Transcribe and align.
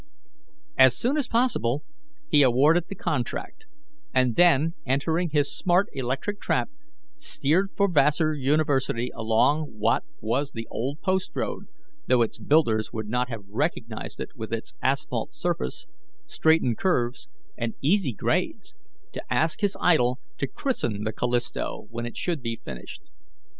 As 0.79 0.97
soon 0.97 1.15
as 1.15 1.27
possible 1.27 1.83
he 2.27 2.41
awarded 2.41 2.87
the 2.87 2.95
contract, 2.95 3.67
and 4.11 4.35
then 4.35 4.73
entering 4.83 5.29
his 5.29 5.55
smart 5.55 5.89
electric 5.93 6.39
trap, 6.41 6.71
steered 7.17 7.69
for 7.77 7.87
Vassar 7.87 8.33
University 8.33 9.11
along 9.13 9.73
what 9.77 10.03
was 10.19 10.53
the 10.53 10.67
old 10.71 11.01
post 11.03 11.35
road 11.35 11.67
though 12.07 12.23
its 12.23 12.39
builders 12.39 12.91
would 12.91 13.07
not 13.09 13.29
have 13.29 13.43
recognized 13.47 14.19
it 14.19 14.35
with 14.35 14.51
its 14.51 14.73
asphalt 14.81 15.35
surface, 15.35 15.85
straightened 16.25 16.79
curves, 16.79 17.29
and 17.55 17.75
easy 17.83 18.11
grades 18.11 18.73
to 19.11 19.21
ask 19.31 19.61
his 19.61 19.77
idol 19.79 20.17
to 20.39 20.47
christen 20.47 21.03
the 21.03 21.13
Callisto 21.13 21.85
when 21.91 22.07
it 22.07 22.17
should 22.17 22.41
be 22.41 22.55
finished. 22.65 23.03